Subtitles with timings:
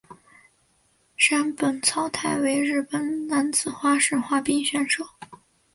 [1.15, 5.05] 山本草太为日本男子花式滑冰选手。